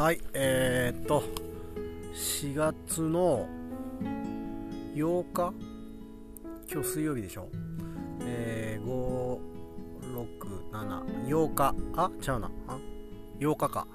[0.00, 1.22] はいえー、っと
[2.14, 3.46] 4月の
[4.94, 5.52] 8日？
[6.72, 7.50] 今日水曜日でしょ？
[8.22, 9.38] えー、5
[10.14, 11.74] 6 7 8日？
[11.96, 12.50] あ違うな。
[12.68, 12.78] あ
[13.40, 13.86] 8日か。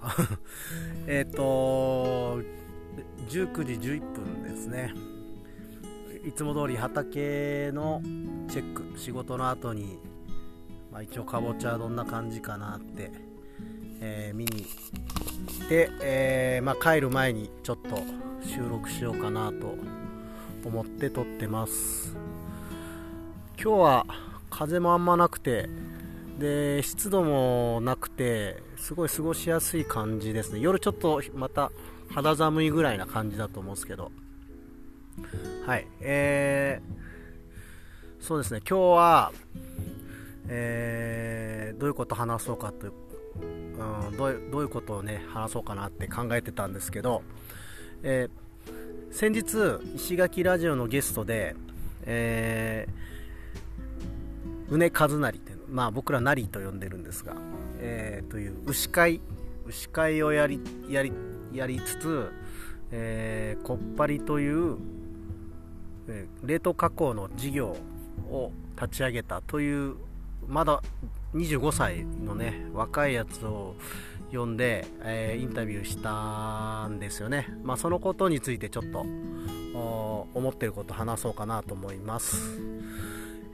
[1.08, 2.40] えっと
[3.28, 4.94] 19時11分ですね。
[6.24, 8.04] いつも通り畑の
[8.48, 9.00] チェック。
[9.00, 9.98] 仕事の後に、
[10.92, 13.12] まあ、一応かぼちゃどんな感じかなって、
[14.02, 14.68] えー、見に
[15.70, 17.98] で、えー、まあ、帰る前にちょっと
[18.46, 19.76] 収録しようかなと
[20.64, 22.16] 思って撮ってます。
[23.60, 24.06] 今日は
[24.52, 25.68] 風もあんまなくて
[26.40, 30.60] で湿度もなくてすごい過ごしやすい感じですね。
[30.60, 31.72] 夜ちょっとまた
[32.14, 34.12] 肌寒いぐらいな感じだと思うんですけど。
[35.66, 38.62] はいえー、そうですね。
[38.70, 39.32] 今日は
[40.48, 42.94] えー、どういうこと話そうかという
[43.42, 47.24] うん、どうどういうことをね話そうかなって考えてたんですけど、
[48.04, 51.56] えー、先日石垣ラジオのゲストで、
[52.04, 57.36] えー、宇根和成っていうのまあ僕ら成と呼んでるんですが、
[57.80, 59.22] えー、という牛飼い
[59.68, 61.12] 牛飼いをやりやり
[61.54, 62.32] やりつつ、
[62.92, 64.78] えー、こっぱりという、
[66.08, 67.76] えー、冷凍加工の事業
[68.30, 69.96] を立ち上げたという
[70.48, 70.82] まだ
[71.36, 73.76] 25歳のね若いやつを
[74.32, 79.06] 呼んで、えー、インタビューしたんですよね、まあ、そのことについてちょっと
[80.34, 82.60] 思ってること話そうかなと思います。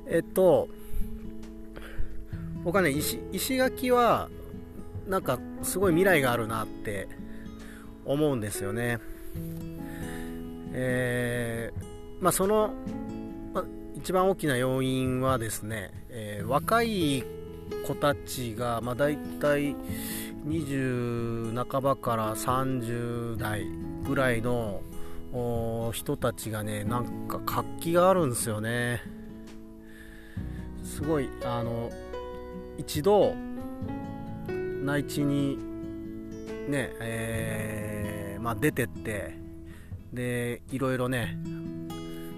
[0.08, 0.68] えっと
[2.64, 4.30] 僕はね石石垣は
[5.08, 7.08] なんかすごい未来があるなって
[8.06, 9.00] 思うんですよね。
[10.74, 12.74] えー、まあその、
[13.54, 13.66] まあ、
[13.96, 17.24] 一番大きな要因はですね、えー、若い
[17.86, 19.76] 子たちが、まあ、大体
[20.48, 23.66] 20半ばから30代
[24.06, 24.82] ぐらいの
[25.94, 29.02] 人たちがねなんか活気があるんですよね。
[30.84, 31.90] すごいあの
[32.78, 33.34] 一度
[34.84, 35.58] 内地に
[36.68, 39.38] ねえー、まあ、出てって
[40.14, 41.38] でいろいろね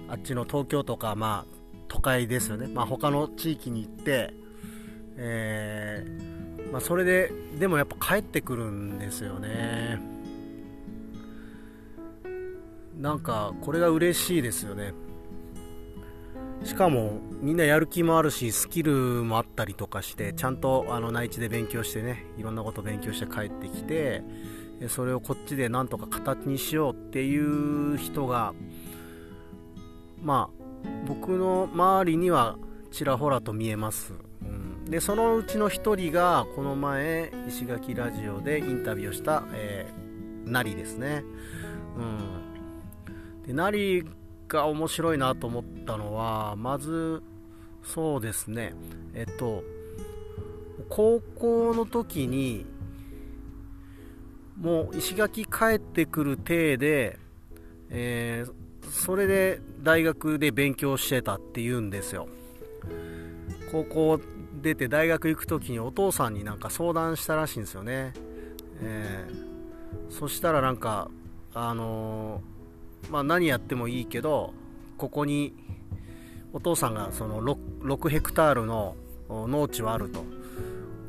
[0.08, 1.54] あっちの東京とかまあ
[1.88, 4.34] 都会ですよね、まあ、他の地域に行って
[5.16, 10.00] えー、まあ、それででもやっぱ帰ってくるんですよね。
[12.98, 14.94] なんかこれが嬉しいですよね。
[16.64, 18.92] しかもみんなやる気もあるしスキル
[19.22, 24.22] もあったりとかしてちゃんとあの内地で勉強してねいろんなこと勉強して帰ってきて
[24.88, 28.54] それをこっちでなんとか形にしようっていう人が
[30.22, 32.56] まあ僕の周りには
[32.90, 34.14] ちらほらと見えます。
[34.88, 41.24] でそのうちの1人がこの前石垣ラジオでインタビューをした、えー、ナリですね、
[41.96, 44.04] うん、でナリ
[44.46, 47.22] が面白いなと思ったのはまず
[47.82, 48.74] そうですね。
[49.14, 49.62] えっと
[50.88, 52.66] 高校の時に
[54.58, 57.18] もう石垣帰ってくる体で、
[57.90, 62.28] えー、それで大学で勉強してたっていうんですよ。
[63.72, 64.20] 高校
[64.64, 68.14] 出て大学行く時にお父さんになんか相談したらしいんですよね、
[68.80, 71.10] えー、そしたらなんか
[71.52, 74.54] あのー、まあ、何やってもいいけど
[74.96, 75.52] ここに
[76.52, 78.96] お父さんがその 6, 6ヘクタールの
[79.28, 80.24] 農地はあると。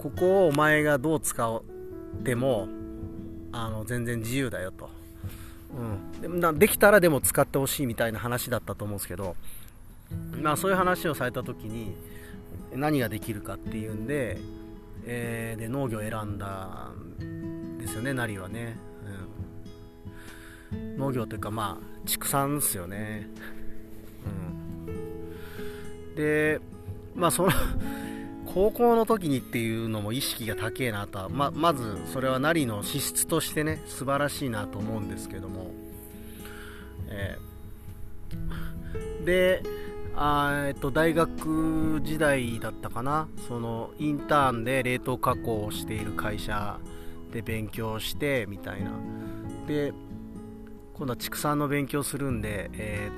[0.05, 1.63] ここをお前がどう使っ
[2.23, 2.67] ても
[3.51, 4.87] あの全然自由だよと、
[6.21, 9.35] うん、でできたらでも使ってほしいみたいな話だったと思うんですけど、
[10.39, 11.95] まあ、そういう話をされた時に
[12.73, 14.37] 何ができるかっていうんで,、
[15.05, 18.77] えー、で農業を選んだんですよねナリはね、
[20.73, 23.27] うん、農業というかまあ畜産ですよね、
[24.87, 24.91] う
[26.11, 26.59] ん、で
[27.15, 27.51] まあその
[28.55, 35.71] 高校の時にっていうのも意識が高えなとはままずそれはナリの資質としてね素晴らしいなと思うんですけども、
[37.09, 39.61] えー、で
[40.17, 43.27] あえっと大学時代だったかな？
[43.47, 46.79] そのインターンで冷凍加工をしている会社
[47.33, 48.91] で勉強してみたいな。
[49.67, 49.93] で
[50.93, 53.09] 今度は畜産の勉強するんで、え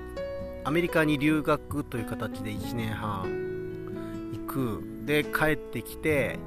[0.64, 3.24] ー、アメリカに留学という形で1年半
[4.34, 4.84] 行く。
[5.06, 6.38] で帰ってきて、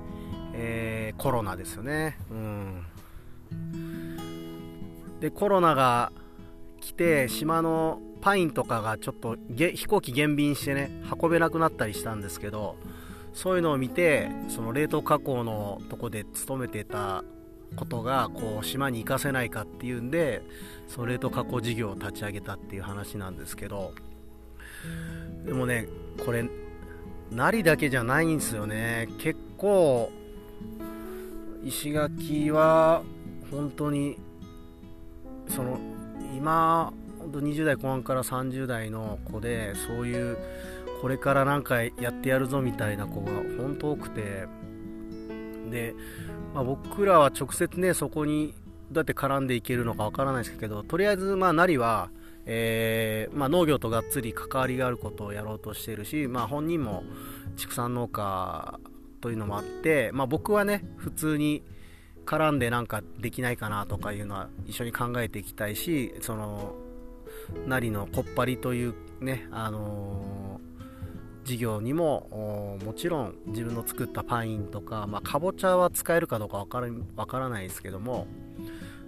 [0.53, 2.19] えー、コロナですよね。
[2.31, 2.87] うん。
[5.21, 6.13] でコロナが
[6.81, 10.91] 来て島のパインとかがちょっと飛行機減便してね
[11.21, 12.77] 運べなくなったりしたんですけど
[13.33, 17.25] そういうのを見てその冷凍加工のとこで勤めてた
[17.77, 20.43] ことがこう島に活かせないかっていうんで
[20.89, 23.95] それと加工事業を立ち上げたっていう話なんですけど
[25.45, 25.87] でもね
[26.25, 26.45] これ
[27.31, 29.09] なりだけじゃないんですよね。
[29.19, 30.11] 結構
[31.65, 33.03] 石垣は
[33.51, 34.19] 本当に
[35.49, 35.79] その
[36.37, 36.93] 今
[37.29, 40.39] 20代後半から30代の子でそういう
[41.01, 44.47] これからなんかやってやるぞみたいな子が本当多くて
[45.71, 45.95] で、
[46.55, 48.55] まあ、僕らは直接ねそこに
[48.91, 52.11] どうやって絡んでいけるのかわからないですけどとりあえずまあなりは、
[52.45, 57.05] えー、まあ、農業とがっつり関わりがあることをやろうとしているし、まあ、本人も
[57.57, 58.79] 畜産農家
[59.21, 61.63] というのもあって、まあ、僕はね普通に
[62.27, 66.75] 絡んでなんかできないかなとかいうのは一緒に考えていきたいしその
[67.67, 78.27] なりのこっぱりというね、あのー、事業にももちろん自分の作ったパインとか、まあ、かぼちゃは使えるかどうかわからわからないですけども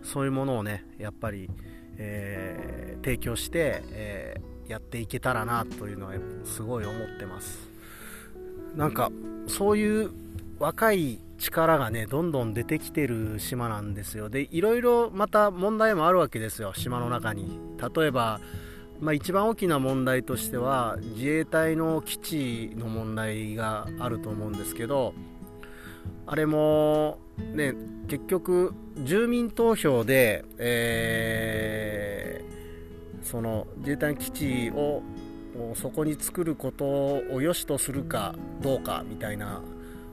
[0.03, 1.49] そういうものをねやっぱり、
[1.99, 6.15] えー、提供して、えー、やっていけたらなというのは
[6.45, 7.71] すごい思ってます。
[8.77, 9.11] なんか
[9.47, 10.11] そういう
[10.63, 14.29] 若い力がねどんどん出てきてる島なんですよ。
[14.29, 17.59] でいろいろまた問題もあるわけですよ島の中に。
[17.97, 18.41] 例えば、
[19.01, 25.15] まあ、一番大きな問題としては自衛隊の基地の問題があると思うんですけど
[26.27, 27.75] あれもね
[28.07, 35.03] 結局住民投票で、えー、その自衛隊の基地を
[35.75, 39.61] そこに作ることを良しとするかどうかみたいな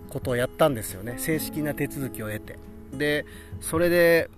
[0.10, 1.16] ことをやったんですよね。
[1.18, 2.58] 正式な手続きを得て。
[2.94, 3.26] で
[3.62, 4.30] それで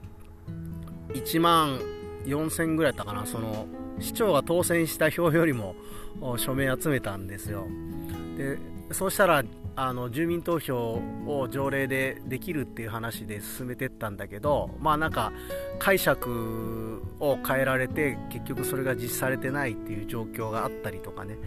[1.13, 1.79] 1万
[2.25, 3.25] 4000ぐらいだったかな。
[3.25, 3.65] その
[3.99, 5.75] 市長が当選した票よりも
[6.37, 7.67] 署名集めたんですよ。
[8.37, 8.57] で
[8.91, 9.43] そうしたら
[9.75, 15.31] あの住民投票を条例でできるっていう話で進めてったんだけどまあなんか
[15.79, 21.37] 解釈を変えられて結局それが実施されてないっていう状況があったりとかね。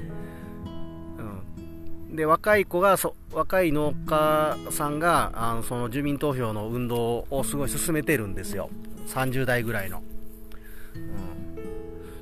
[2.14, 8.70] で若い子がそ若い農家さんがあのその住民投票の運動をすごい進めてるんですよ。
[9.08, 10.02] 30代ぐらいの、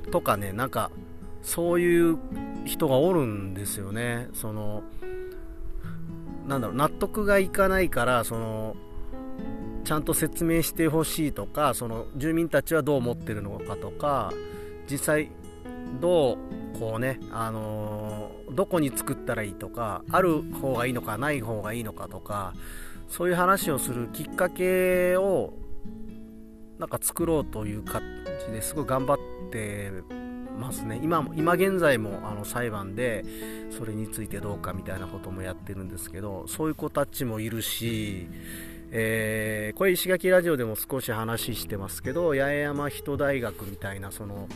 [0.05, 0.89] うん、とかねなんか
[1.43, 2.17] そういう
[2.65, 4.29] 人がおるんですよね。
[4.33, 4.81] その
[6.47, 8.75] なんだろう納得がいかないからその
[9.83, 14.33] ちゃんと説明してほしいとかその住民たちはどう思ってるのかとか
[14.89, 15.29] 実際
[15.99, 22.53] どうこうね、あのー、どこに作ったらいいとかある方がいいのかない方がいいのかとか
[23.07, 25.53] そういう話をするきっかけを
[26.79, 28.01] なんか作ろうという感
[28.45, 29.17] じですごい頑張っ
[29.51, 29.91] て
[30.59, 30.99] ますね。
[31.01, 33.23] 今今現在もあの裁判で
[33.71, 38.27] それについてどうかみたいなこともやってるんですけどそういう子たちもいるし、
[38.91, 44.47] えー、これ石垣ラジオでも少し話してますけど八重山人大学みたいなその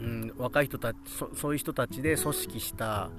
[0.00, 0.96] うん、若い人たち
[1.34, 3.10] そういう人たちで組織した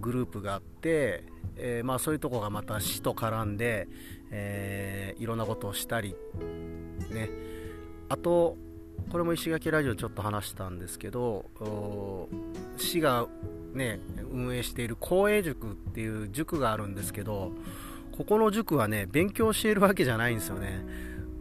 [0.00, 1.24] グループがあって、
[1.56, 3.88] えー、まあ、そういうとこがまた市と絡んで、
[4.30, 6.16] えー、いろんなことをしたり、
[7.10, 7.30] ね、
[8.08, 8.56] あと
[9.10, 11.46] これも石垣ラジオちょっと話したんですけど
[12.76, 13.26] 市が、
[13.72, 14.00] ね、
[14.32, 17.52] 運営している公営塾っていう塾があるんですけど
[18.16, 20.84] ここの塾はね勉強しているわけじゃないんですよね、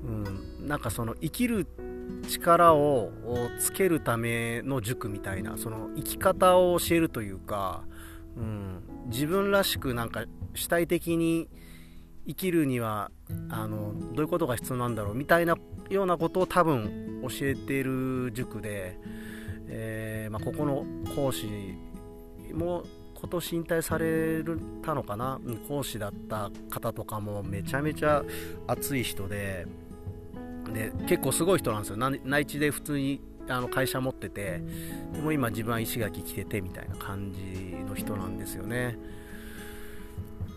[0.05, 1.65] うん、なんかその生きる
[2.27, 3.11] 力を
[3.59, 7.83] つけるための塾みたいなその生き方を教えるというか、
[8.35, 11.47] うん、自分らしくなんか主体的に
[12.27, 13.11] 生きるには
[13.49, 15.55] あのどういうことが必要なんだろうみたいな
[15.89, 18.97] ようなことを多分教えている塾で、
[19.67, 20.85] えー、まあ、ここの
[21.15, 21.47] 講師
[22.53, 22.83] も
[23.13, 24.43] 今年引退され
[24.83, 25.39] たのかな？
[25.67, 28.23] 講師だった方とかもめちゃめちゃ
[28.67, 29.67] 熱い人で。
[30.73, 31.97] で結構すごい人なんですよ。
[31.97, 34.61] 内地で普通にあの会社持ってて
[35.13, 38.97] でも今自分は石垣来ててみたいな感じの人なんですよね。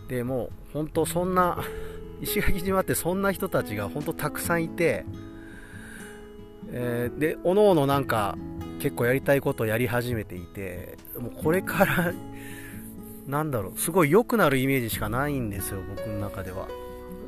[0.07, 1.59] でもう本当そんな
[2.21, 5.05] 石垣島ってそんな人たちが本当たくさんいて、
[6.71, 8.37] えー、でおのおのなんか
[8.79, 12.13] 結構やりたいことをやり始めていてもうこれから
[13.27, 16.67] なんだろうすごい良くなるイメージしかないんですよ僕の中では。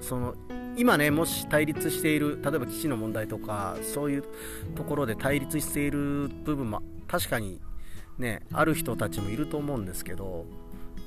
[0.01, 0.33] その
[0.81, 4.23] 今ねもし対立している例えば基地の問題とかそういう
[4.73, 7.61] ところで対立している部分も確かに
[8.17, 10.47] ねある人たちもいると思うんですけど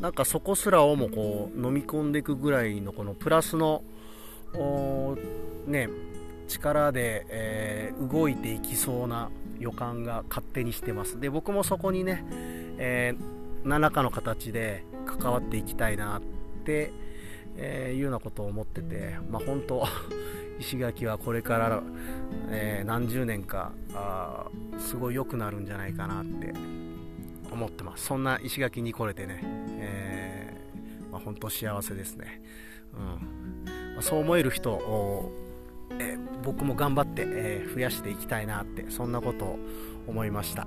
[0.00, 3.83] なんかそこすらをもこう飲み込んでいくぐらいのこのプラスの
[5.66, 5.88] ね
[6.47, 9.28] 力で、えー、動いていきそうな
[9.59, 11.19] 予感が勝手にしてます。
[11.19, 12.25] で僕もそこにね、
[12.78, 16.23] えー、何らかの形で関わっていきたいなっ
[16.64, 16.93] て
[17.57, 19.85] えー、いうようなことを思ってて、まあ、本当
[20.59, 21.83] 石垣はこれから、
[22.51, 24.47] えー、何十年かあ
[24.79, 26.53] すごい良くなるんじゃないかなって
[27.51, 28.07] 思ってます。
[28.07, 29.41] そんな石垣に来れてね、
[29.79, 32.43] えーまあ、本当幸せですね、
[32.93, 33.65] うん。
[33.95, 35.33] まあ、そう思える人を
[35.99, 39.59] えー、僕も頑張って、えー、増やしていきたいなってそんなことを
[40.07, 40.67] 思いました、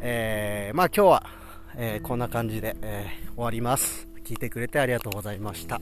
[0.00, 1.26] えー、まあ今日は、
[1.76, 3.06] えこんな感じで、え
[3.36, 4.07] 終わります。
[4.28, 5.80] 聞いてくれてありがとうございました。